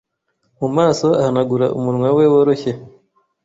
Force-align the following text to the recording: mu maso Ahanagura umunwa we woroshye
mu 0.59 0.67
maso 0.77 1.07
Ahanagura 1.21 1.65
umunwa 1.77 2.09
we 2.17 2.25
woroshye 2.31 2.71